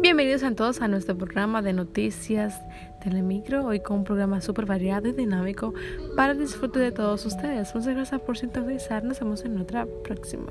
Bienvenidos 0.00 0.42
a 0.44 0.54
todos 0.54 0.80
a 0.80 0.88
nuestro 0.88 1.14
programa 1.14 1.60
de 1.60 1.74
noticias 1.74 2.58
Telemicro, 3.04 3.66
hoy 3.66 3.80
con 3.80 3.98
un 3.98 4.04
programa 4.04 4.40
súper 4.40 4.64
variado 4.64 5.08
y 5.08 5.12
dinámico 5.12 5.74
para 6.16 6.32
el 6.32 6.38
disfrute 6.38 6.78
de 6.78 6.90
todos 6.90 7.26
ustedes. 7.26 7.74
Muchas 7.74 7.94
gracias 7.94 8.20
por 8.22 8.38
sintonizar. 8.38 9.04
nos 9.04 9.20
vemos 9.20 9.44
en 9.44 9.58
otra 9.58 9.86
próxima. 10.02 10.46